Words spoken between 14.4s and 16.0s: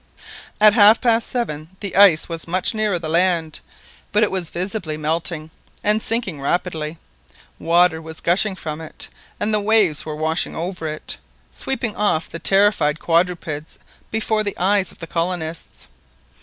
the eyes of the colonists.